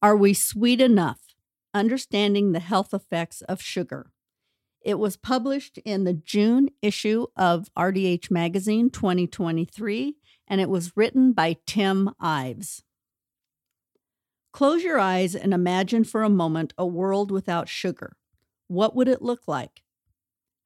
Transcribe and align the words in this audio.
are 0.00 0.16
We 0.16 0.32
Sweet 0.32 0.80
Enough? 0.80 1.18
Understanding 1.74 2.52
the 2.52 2.60
Health 2.60 2.94
Effects 2.94 3.42
of 3.42 3.60
Sugar. 3.60 4.12
It 4.80 4.96
was 4.96 5.16
published 5.16 5.78
in 5.78 6.04
the 6.04 6.12
June 6.12 6.68
issue 6.80 7.26
of 7.36 7.68
RDH 7.76 8.30
Magazine 8.30 8.90
2023, 8.90 10.14
and 10.46 10.60
it 10.60 10.70
was 10.70 10.96
written 10.96 11.32
by 11.32 11.56
Tim 11.66 12.10
Ives. 12.20 12.84
Close 14.52 14.84
your 14.84 15.00
eyes 15.00 15.34
and 15.34 15.52
imagine 15.52 16.04
for 16.04 16.22
a 16.22 16.30
moment 16.30 16.74
a 16.78 16.86
world 16.86 17.32
without 17.32 17.68
sugar. 17.68 18.16
What 18.68 18.94
would 18.94 19.08
it 19.08 19.20
look 19.20 19.48
like? 19.48 19.82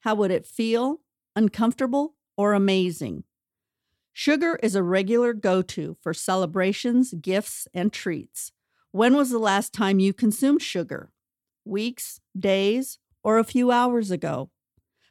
How 0.01 0.15
would 0.15 0.31
it 0.31 0.47
feel? 0.47 1.01
Uncomfortable 1.35 2.17
or 2.37 2.53
amazing? 2.53 3.25
Sugar 4.13 4.59
is 4.63 4.75
a 4.75 4.83
regular 4.83 5.33
go 5.33 5.63
to 5.63 5.97
for 6.03 6.13
celebrations, 6.13 7.15
gifts, 7.15 7.67
and 7.73 7.95
treats. 7.95 8.53
When 8.93 9.17
was 9.17 9.31
the 9.31 9.39
last 9.39 9.73
time 9.73 10.01
you 10.01 10.13
consumed 10.13 10.61
sugar? 10.61 11.11
Weeks, 11.65 12.21
days, 12.39 12.99
or 13.25 13.39
a 13.39 13.45
few 13.45 13.71
hours 13.71 14.11
ago? 14.11 14.51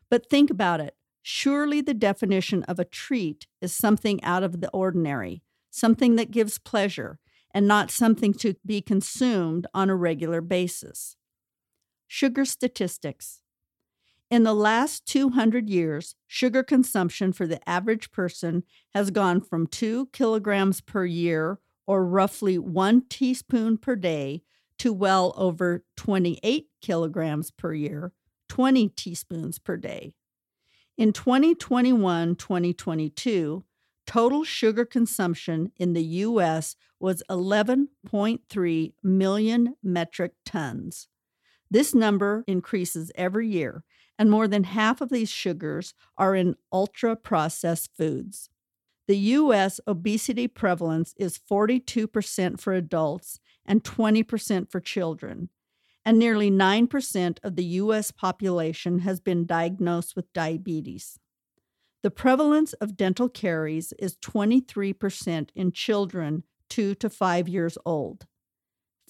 But 0.08 0.30
think 0.30 0.52
about 0.52 0.80
it. 0.80 0.96
Surely 1.24 1.82
the 1.82 1.96
definition 1.96 2.62
of 2.64 2.78
a 2.78 2.86
treat 2.86 3.48
is 3.60 3.74
something 3.74 4.24
out 4.24 4.44
of 4.44 4.62
the 4.62 4.70
ordinary, 4.70 5.42
something 5.72 6.16
that 6.16 6.30
gives 6.30 6.60
pleasure, 6.60 7.18
and 7.56 7.68
not 7.68 7.90
something 7.90 8.36
to 8.36 8.54
be 8.64 8.82
consumed 8.82 9.66
on 9.74 9.90
a 9.90 9.96
regular 9.96 10.42
basis. 10.42 11.18
Sugar 12.08 12.46
statistics. 12.46 13.42
In 14.30 14.44
the 14.44 14.54
last 14.54 15.08
200 15.08 15.72
years, 15.72 16.14
sugar 16.28 16.62
consumption 16.62 17.34
for 17.34 17.48
the 17.48 17.68
average 17.68 18.12
person 18.12 18.64
has 18.94 19.10
gone 19.10 19.42
from 19.42 19.66
2 19.66 20.10
kilograms 20.14 20.82
per 20.82 21.04
year 21.04 21.60
or 21.92 22.06
roughly 22.06 22.58
one 22.58 23.04
teaspoon 23.10 23.78
per 23.78 23.98
day, 23.98 24.42
to 24.80 24.94
well 24.94 25.34
over 25.36 25.84
28 25.98 26.68
kilograms 26.82 27.52
per 27.52 27.74
year, 27.74 28.14
20 28.48 28.88
teaspoons 28.88 29.60
per 29.60 29.76
day. 29.76 30.14
In 30.98 31.12
2021 31.12 32.38
2022, 32.38 33.66
total 34.08 34.46
sugar 34.46 34.86
consumption 34.86 35.74
in 35.76 35.92
the 35.92 36.04
U.S. 36.24 36.78
was 36.98 37.24
11.3 37.30 38.94
million 39.04 39.76
metric 39.84 40.32
tons. 40.46 41.10
This 41.70 41.94
number 41.94 42.46
increases 42.48 43.12
every 43.16 43.50
year, 43.50 43.84
and 44.18 44.32
more 44.32 44.48
than 44.48 44.64
half 44.64 45.02
of 45.02 45.10
these 45.10 45.30
sugars 45.30 45.94
are 46.18 46.36
in 46.36 46.56
ultra 46.72 47.18
processed 47.18 47.90
foods. 47.98 48.50
The 49.08 49.18
U.S. 49.18 49.80
obesity 49.88 50.48
prevalence 50.48 51.14
is 51.18 51.40
42% 51.50 52.60
for 52.60 52.74
adults 52.74 53.40
and 53.66 53.84
20% 53.84 54.72
for 54.72 54.80
children, 54.80 55.50
and 56.06 56.18
nearly 56.18 56.50
9% 56.50 57.38
of 57.44 57.56
the 57.56 57.64
U.S. 57.64 58.12
population 58.12 59.00
has 59.00 59.20
been 59.20 59.46
diagnosed 59.46 60.16
with 60.16 60.32
diabetes. 60.34 61.20
The 62.04 62.12
prevalence 62.12 62.74
of 62.74 62.98
dental 62.98 63.30
caries 63.30 63.94
is 64.00 64.18
23% 64.18 65.50
in 65.56 65.72
children 65.72 66.44
2 66.70 66.96
to 66.96 67.10
5 67.10 67.48
years 67.48 67.78
old, 67.86 68.26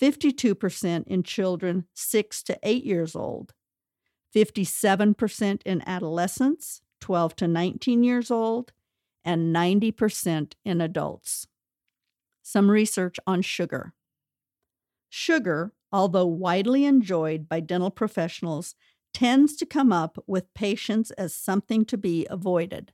52% 0.02 1.08
in 1.08 1.24
children 1.24 1.86
6 1.94 2.44
to 2.44 2.60
8 2.64 2.84
years 2.84 3.16
old, 3.16 3.54
57% 4.36 5.62
in 5.66 5.84
adolescents 5.88 6.82
12 7.00 7.36
to 7.38 7.48
19 7.48 8.04
years 8.04 8.32
old, 8.32 8.74
and 9.24 9.56
90% 9.56 10.54
in 10.66 10.82
adults. 10.82 11.48
Some 12.42 12.70
research 12.72 13.18
on 13.28 13.42
sugar. 13.42 13.94
Sugar, 15.10 15.74
although 15.92 16.26
widely 16.26 16.86
enjoyed 16.86 17.48
by 17.48 17.60
dental 17.60 17.92
professionals, 17.92 18.76
tends 19.14 19.56
to 19.58 19.66
come 19.66 19.92
up 19.92 20.18
with 20.26 20.54
patients 20.54 21.12
as 21.12 21.36
something 21.36 21.86
to 21.86 21.98
be 21.98 22.26
avoided. 22.30 22.94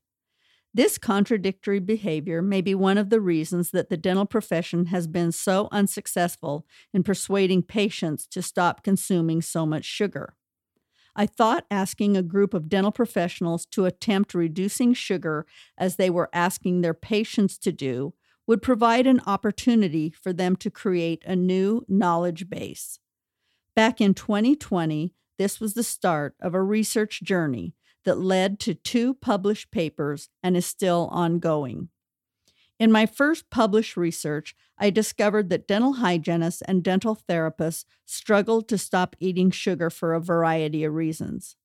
This 0.73 0.97
contradictory 0.97 1.79
behavior 1.79 2.41
may 2.41 2.61
be 2.61 2.75
one 2.75 2.97
of 2.97 3.09
the 3.09 3.21
reasons 3.21 3.71
that 3.71 3.89
the 3.89 3.97
dental 3.97 4.25
profession 4.25 4.87
has 4.87 5.07
been 5.07 5.31
so 5.31 5.69
unsuccessful 5.71 6.65
in 6.93 7.03
persuading 7.03 7.63
patients 7.63 8.27
to 8.27 8.41
stop 8.41 8.83
consuming 8.83 9.41
so 9.41 9.65
much 9.65 9.85
sugar. 9.85 10.35
I 11.19 11.25
thought 11.25 11.65
asking 11.71 12.15
a 12.15 12.21
group 12.21 12.53
of 12.53 12.69
dental 12.69 12.91
professionals 12.91 13.65
to 13.71 13.85
attempt 13.85 14.35
reducing 14.35 14.93
sugar 14.93 15.47
as 15.75 15.95
they 15.95 16.11
were 16.11 16.29
asking 16.31 16.81
their 16.81 16.93
patients 16.93 17.57
to 17.57 17.71
do 17.71 18.13
would 18.45 18.61
provide 18.61 19.07
an 19.07 19.21
opportunity 19.25 20.11
for 20.11 20.31
them 20.31 20.55
to 20.57 20.69
create 20.69 21.23
a 21.25 21.35
new 21.35 21.83
knowledge 21.87 22.49
base. 22.49 22.99
Back 23.75 23.99
in 23.99 24.13
2020, 24.13 25.11
this 25.39 25.59
was 25.59 25.73
the 25.73 25.83
start 25.83 26.35
of 26.39 26.53
a 26.53 26.61
research 26.61 27.23
journey 27.23 27.73
that 28.05 28.19
led 28.19 28.59
to 28.59 28.75
two 28.75 29.15
published 29.15 29.71
papers 29.71 30.29
and 30.43 30.55
is 30.55 30.67
still 30.67 31.09
ongoing. 31.11 31.89
In 32.79 32.91
my 32.91 33.05
first 33.05 33.49
published 33.49 33.97
research, 33.97 34.55
I 34.77 34.91
discovered 34.91 35.49
that 35.49 35.67
dental 35.67 35.93
hygienists 35.93 36.61
and 36.61 36.83
dental 36.83 37.17
therapists 37.27 37.85
struggled 38.05 38.67
to 38.69 38.77
stop 38.77 39.15
eating 39.19 39.49
sugar 39.49 39.89
for 39.89 40.13
a 40.13 40.21
variety 40.21 40.83
of 40.83 40.93
reasons. 40.93 41.55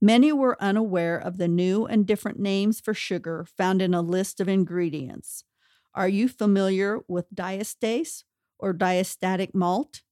Many 0.00 0.32
were 0.32 0.62
unaware 0.62 1.18
of 1.18 1.36
the 1.36 1.48
new 1.48 1.86
and 1.86 2.06
different 2.06 2.38
names 2.38 2.80
for 2.80 2.94
sugar 2.94 3.46
found 3.56 3.82
in 3.82 3.94
a 3.94 4.02
list 4.02 4.40
of 4.40 4.48
ingredients. 4.48 5.44
Are 5.94 6.08
you 6.08 6.28
familiar 6.28 7.00
with 7.08 7.34
diastase 7.34 8.24
or 8.58 8.74
diastatic 8.74 9.54
malt? 9.54 10.02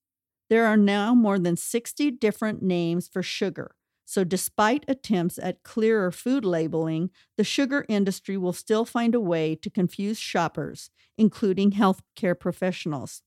There 0.51 0.67
are 0.67 0.77
now 0.77 1.15
more 1.15 1.39
than 1.39 1.57
60 1.57 2.11
different 2.13 2.63
names 2.63 3.09
for 3.09 3.23
sugar, 3.23 3.77
so, 4.05 4.23
despite 4.23 4.85
attempts 4.87 5.39
at 5.39 5.63
clearer 5.63 6.11
food 6.11 6.45
labeling, 6.45 7.11
the 7.37 7.45
sugar 7.45 7.87
industry 7.89 8.37
will 8.37 8.53
still 8.53 8.85
find 8.85 9.15
a 9.15 9.21
way 9.21 9.57
to 9.57 9.71
confuse 9.71 10.19
shoppers, 10.19 10.91
including 11.17 11.73
healthcare 11.73 12.39
professionals. 12.39 13.23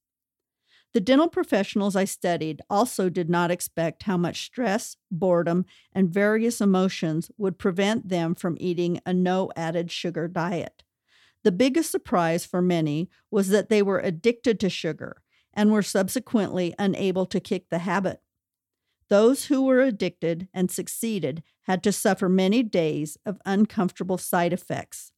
The 0.93 1.01
dental 1.01 1.27
professionals 1.27 1.95
I 1.95 2.05
studied 2.05 2.61
also 2.69 3.09
did 3.09 3.29
not 3.29 3.51
expect 3.51 4.03
how 4.03 4.17
much 4.17 4.45
stress, 4.45 4.97
boredom, 5.11 5.65
and 5.93 6.09
various 6.09 6.61
emotions 6.61 7.29
would 7.38 7.59
prevent 7.59 8.09
them 8.09 8.35
from 8.35 8.57
eating 8.59 8.99
a 9.05 9.13
no 9.13 9.51
added 9.55 9.91
sugar 9.91 10.27
diet. 10.27 10.83
The 11.44 11.51
biggest 11.51 11.91
surprise 11.91 12.45
for 12.45 12.61
many 12.61 13.09
was 13.29 13.49
that 13.49 13.69
they 13.69 13.81
were 13.81 13.99
addicted 13.99 14.59
to 14.59 14.69
sugar 14.69 15.21
and 15.53 15.71
were 15.71 15.83
subsequently 15.83 16.73
unable 16.79 17.25
to 17.27 17.39
kick 17.39 17.69
the 17.69 17.79
habit. 17.79 18.21
Those 19.09 19.45
who 19.45 19.62
were 19.63 19.81
addicted 19.81 20.50
and 20.53 20.69
succeeded 20.69 21.44
had 21.63 21.81
to 21.84 21.91
suffer 21.91 22.28
many 22.28 22.62
days 22.63 23.18
of 23.25 23.41
uncomfortable 23.45 24.18
side 24.18 24.53
effects. 24.53 25.12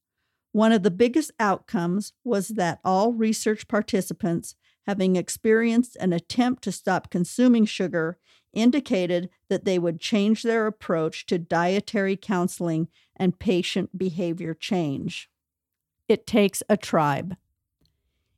One 0.52 0.72
of 0.72 0.84
the 0.84 0.92
biggest 0.92 1.32
outcomes 1.40 2.14
was 2.24 2.50
that 2.50 2.80
all 2.84 3.14
research 3.14 3.68
participants, 3.68 4.56
having 4.88 5.16
experienced 5.16 5.96
an 5.98 6.14
attempt 6.14 6.64
to 6.64 6.72
stop 6.72 7.10
consuming 7.10 7.66
sugar, 7.66 8.18
indicated 8.54 9.30
that 9.48 9.66
they 9.66 9.78
would 9.78 10.00
change 10.00 10.42
their 10.42 10.66
approach 10.66 11.26
to 11.28 11.38
dietary 11.38 12.16
counseling 12.16 12.88
and 13.16 13.40
patient 13.40 13.98
behavior 13.98 14.54
change. 14.54 15.30
It 16.08 16.26
takes 16.26 16.64
a 16.68 16.78
tribe. 16.78 17.38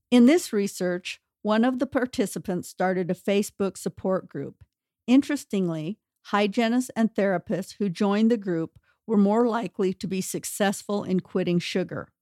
In 0.10 0.26
this 0.26 0.52
research, 0.52 1.22
one 1.42 1.64
of 1.64 1.80
the 1.80 1.88
participants 1.88 2.68
started 2.68 3.10
a 3.10 3.16
Facebook 3.16 3.78
support 3.78 4.28
group 4.28 4.64
Interestingly, 5.12 5.98
hygienists 6.28 6.90
and 6.96 7.14
therapists 7.14 7.76
who 7.78 7.90
joined 7.90 8.32
the 8.32 8.38
group 8.38 8.80
were 9.06 9.18
more 9.18 9.46
likely 9.46 9.94
to 9.96 10.08
be 10.08 10.22
successful 10.22 11.04
in 11.04 11.20
quitting 11.20 11.60
sugar. 11.60 12.14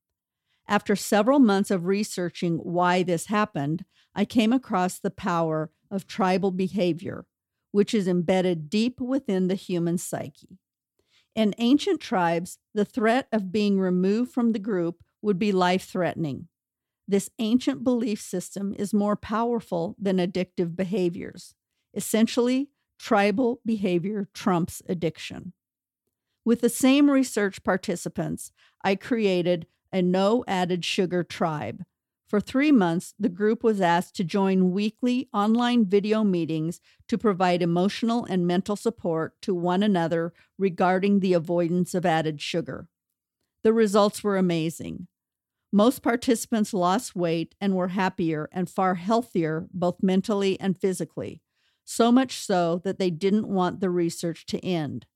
After 0.68 0.96
several 0.96 1.38
months 1.38 1.70
of 1.70 1.86
researching 1.86 2.58
why 2.58 3.04
this 3.04 3.28
happened, 3.28 3.86
I 4.16 4.26
came 4.26 4.52
across 4.52 4.98
the 4.98 5.12
power 5.12 5.70
of 5.92 6.08
tribal 6.08 6.50
behavior, 6.50 7.28
which 7.72 7.94
is 7.94 8.08
embedded 8.08 8.72
deep 8.72 9.00
within 9.00 9.50
the 9.50 9.54
human 9.54 10.00
psyche. 10.00 10.58
In 11.36 11.54
ancient 11.60 12.02
tribes, 12.02 12.58
the 12.74 12.86
threat 12.86 13.28
of 13.32 13.52
being 13.52 13.80
removed 13.80 14.32
from 14.32 14.52
the 14.52 14.58
group 14.58 15.04
would 15.22 15.38
be 15.38 15.52
life 15.52 15.84
threatening. 15.88 16.48
This 17.08 17.30
ancient 17.38 17.84
belief 17.84 18.20
system 18.20 18.74
is 18.80 18.96
more 18.96 19.16
powerful 19.16 19.96
than 20.00 20.18
addictive 20.18 20.76
behaviors. 20.76 21.54
Essentially, 21.94 22.70
tribal 23.00 23.62
behavior 23.66 24.28
trumps 24.34 24.84
addiction. 24.88 25.54
With 26.46 26.62
the 26.62 26.70
same 26.70 27.10
research 27.10 27.64
participants, 27.64 28.52
I 28.84 28.96
created 28.96 29.66
a 29.92 30.02
no 30.02 30.44
added 30.48 30.86
sugar 30.86 31.24
tribe. 31.24 31.84
For 32.28 32.40
three 32.40 32.72
months, 32.72 33.16
the 33.18 33.30
group 33.30 33.64
was 33.64 33.82
asked 33.82 34.16
to 34.18 34.24
join 34.24 34.72
weekly 34.72 35.28
online 35.34 35.86
video 35.86 36.24
meetings 36.24 36.80
to 37.08 37.18
provide 37.18 37.64
emotional 37.64 38.24
and 38.26 38.46
mental 38.46 38.76
support 38.76 39.42
to 39.42 39.56
one 39.56 39.82
another 39.82 40.32
regarding 40.58 41.20
the 41.20 41.34
avoidance 41.34 41.96
of 41.96 42.06
added 42.06 42.40
sugar. 42.40 42.88
The 43.64 43.74
results 43.74 44.24
were 44.24 44.38
amazing. 44.38 45.08
Most 45.72 46.04
participants 46.04 46.74
lost 46.74 47.16
weight 47.16 47.56
and 47.60 47.76
were 47.76 47.90
happier 47.90 48.48
and 48.52 48.70
far 48.70 48.96
healthier, 48.96 49.68
both 49.74 50.02
mentally 50.04 50.60
and 50.60 50.78
physically, 50.78 51.42
so 51.90 52.12
much 52.12 52.34
so 52.34 52.80
that 52.84 53.00
they 53.00 53.10
didn't 53.10 53.48
want 53.48 53.80
the 53.80 53.90
research 53.90 54.46
to 54.46 54.64
end. 54.64 55.08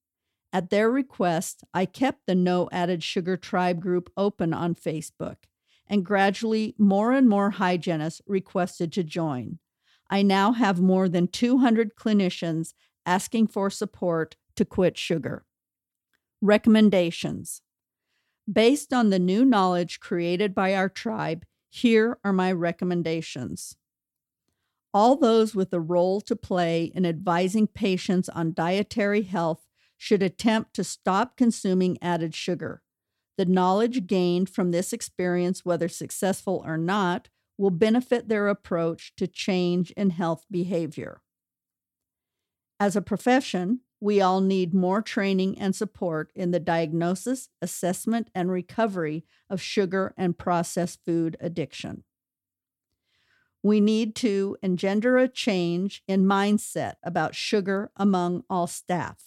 At 0.51 0.71
their 0.71 0.89
request, 0.89 1.63
I 1.71 1.85
kept 1.85 2.25
the 2.25 2.33
No 2.33 2.67
Added 2.71 3.03
Sugar 3.03 3.37
Tribe 3.37 3.79
group 3.79 4.11
open 4.17 4.55
on 4.55 4.73
Facebook, 4.73 5.35
and 5.85 6.03
gradually 6.03 6.73
more 6.79 7.11
and 7.11 7.29
more 7.29 7.51
hygienists 7.51 8.23
requested 8.25 8.91
to 8.93 9.03
join. 9.03 9.59
I 10.09 10.23
now 10.23 10.53
have 10.53 10.81
more 10.81 11.07
than 11.07 11.27
200 11.27 11.95
clinicians 11.95 12.73
asking 13.05 13.47
for 13.47 13.69
support 13.69 14.35
to 14.55 14.65
quit 14.65 14.97
sugar. 14.97 15.45
Recommendations 16.41 17.61
Based 18.51 18.91
on 18.91 19.11
the 19.11 19.19
new 19.19 19.45
knowledge 19.45 19.99
created 19.99 20.55
by 20.55 20.73
our 20.73 20.89
tribe, 20.89 21.45
here 21.69 22.17
are 22.23 22.33
my 22.33 22.51
recommendations. 22.51 23.77
All 24.93 25.15
those 25.15 25.55
with 25.55 25.73
a 25.73 25.79
role 25.79 26.21
to 26.21 26.35
play 26.35 26.91
in 26.93 27.05
advising 27.05 27.67
patients 27.67 28.29
on 28.29 28.53
dietary 28.53 29.23
health 29.23 29.65
should 29.97 30.21
attempt 30.21 30.73
to 30.75 30.83
stop 30.83 31.35
consuming 31.35 31.97
added 32.01 32.35
sugar. 32.35 32.83
The 33.37 33.45
knowledge 33.45 34.05
gained 34.05 34.49
from 34.49 34.69
this 34.69 34.93
experience, 34.93 35.65
whether 35.65 35.87
successful 35.87 36.61
or 36.63 36.77
not, 36.77 37.29
will 37.57 37.71
benefit 37.71 38.27
their 38.27 38.47
approach 38.47 39.13
to 39.17 39.27
change 39.27 39.91
in 39.91 40.11
health 40.11 40.45
behavior. 40.51 41.21
As 42.79 42.95
a 42.95 43.01
profession, 43.01 43.79
we 43.99 44.21
all 44.21 44.41
need 44.41 44.73
more 44.73 45.01
training 45.01 45.57
and 45.57 45.75
support 45.75 46.31
in 46.35 46.51
the 46.51 46.59
diagnosis, 46.59 47.49
assessment, 47.61 48.29
and 48.35 48.51
recovery 48.51 49.23
of 49.49 49.61
sugar 49.61 50.13
and 50.17 50.37
processed 50.37 50.99
food 51.05 51.37
addiction. 51.39 52.03
We 53.63 53.79
need 53.79 54.13
to 54.15 54.57
engender 54.61 55.17
a 55.17 55.29
change 55.29 56.03
in 56.05 56.25
mindset 56.25 56.95
about 57.01 57.33
sugar 57.33 57.91
among 57.95 58.43
all 58.49 58.67
staff. 58.67 59.23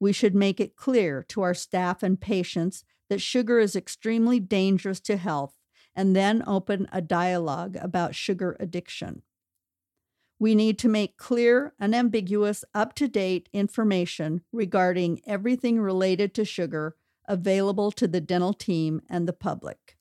We 0.00 0.14
should 0.14 0.34
make 0.34 0.58
it 0.58 0.76
clear 0.76 1.22
to 1.28 1.42
our 1.42 1.54
staff 1.54 2.02
and 2.02 2.18
patients 2.18 2.84
that 3.10 3.20
sugar 3.20 3.58
is 3.58 3.76
extremely 3.76 4.40
dangerous 4.40 4.98
to 5.00 5.18
health 5.18 5.54
and 5.94 6.16
then 6.16 6.42
open 6.46 6.88
a 6.90 7.02
dialogue 7.02 7.76
about 7.76 8.14
sugar 8.14 8.56
addiction. 8.58 9.20
We 10.38 10.54
need 10.54 10.78
to 10.80 10.88
make 10.88 11.18
clear, 11.18 11.74
unambiguous, 11.78 12.64
up 12.74 12.94
to 12.94 13.06
date 13.06 13.48
information 13.52 14.40
regarding 14.50 15.20
everything 15.26 15.78
related 15.78 16.34
to 16.34 16.44
sugar 16.44 16.96
available 17.28 17.92
to 17.92 18.08
the 18.08 18.20
dental 18.20 18.54
team 18.54 19.02
and 19.08 19.28
the 19.28 19.32
public. 19.32 19.91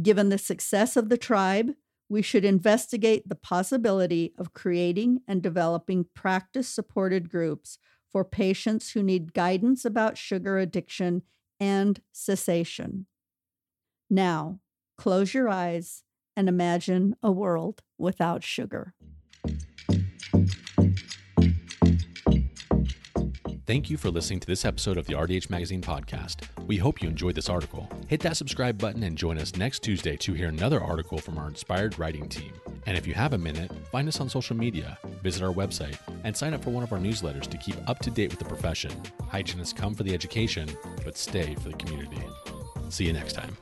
Given 0.00 0.28
the 0.28 0.38
success 0.38 0.96
of 0.96 1.08
the 1.08 1.18
tribe, 1.18 1.72
we 2.08 2.20
should 2.22 2.44
investigate 2.44 3.28
the 3.28 3.34
possibility 3.34 4.34
of 4.38 4.52
creating 4.52 5.20
and 5.26 5.42
developing 5.42 6.06
practice 6.14 6.68
supported 6.68 7.30
groups 7.30 7.78
for 8.10 8.24
patients 8.24 8.92
who 8.92 9.02
need 9.02 9.32
guidance 9.34 9.84
about 9.84 10.18
sugar 10.18 10.58
addiction 10.58 11.22
and 11.58 12.00
cessation. 12.12 13.06
Now, 14.10 14.60
close 14.98 15.34
your 15.34 15.48
eyes 15.48 16.02
and 16.36 16.48
imagine 16.48 17.16
a 17.22 17.32
world 17.32 17.82
without 17.98 18.44
sugar. 18.44 18.94
Thank 23.66 23.88
you 23.88 23.96
for 23.96 24.10
listening 24.10 24.40
to 24.40 24.46
this 24.46 24.66
episode 24.66 24.98
of 24.98 25.06
the 25.06 25.14
RDH 25.14 25.48
Magazine 25.48 25.80
podcast. 25.80 26.46
We 26.66 26.76
hope 26.76 27.00
you 27.00 27.08
enjoyed 27.08 27.34
this 27.34 27.48
article. 27.48 27.88
Hit 28.08 28.20
that 28.20 28.36
subscribe 28.36 28.76
button 28.76 29.02
and 29.04 29.16
join 29.16 29.38
us 29.38 29.56
next 29.56 29.82
Tuesday 29.82 30.18
to 30.18 30.34
hear 30.34 30.48
another 30.48 30.82
article 30.82 31.16
from 31.16 31.38
our 31.38 31.48
inspired 31.48 31.98
writing 31.98 32.28
team. 32.28 32.52
And 32.84 32.98
if 32.98 33.06
you 33.06 33.14
have 33.14 33.32
a 33.32 33.38
minute, 33.38 33.72
find 33.90 34.06
us 34.06 34.20
on 34.20 34.28
social 34.28 34.54
media, 34.54 34.98
visit 35.22 35.42
our 35.42 35.52
website, 35.52 35.96
and 36.24 36.36
sign 36.36 36.52
up 36.52 36.62
for 36.62 36.70
one 36.70 36.82
of 36.82 36.92
our 36.92 36.98
newsletters 36.98 37.48
to 37.48 37.56
keep 37.56 37.76
up 37.88 38.00
to 38.00 38.10
date 38.10 38.28
with 38.28 38.38
the 38.38 38.44
profession. 38.44 38.92
Hygienists 39.28 39.72
come 39.72 39.94
for 39.94 40.02
the 40.02 40.12
education, 40.12 40.68
but 41.02 41.16
stay 41.16 41.54
for 41.54 41.70
the 41.70 41.76
community. 41.76 42.22
See 42.90 43.06
you 43.06 43.14
next 43.14 43.32
time. 43.32 43.56